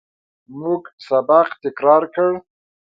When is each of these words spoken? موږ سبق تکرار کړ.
موږ 0.59 0.81
سبق 1.07 1.47
تکرار 1.63 2.03
کړ. 2.15 2.29